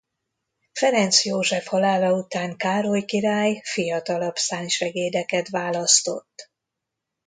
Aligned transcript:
Ferenc 0.71 1.23
József 1.25 1.67
halála 1.67 2.13
után 2.13 2.57
Károly 2.57 3.05
király 3.05 3.61
fiatalabb 3.65 4.35
szárnysegédeket 4.35 5.49
választott. 5.49 6.51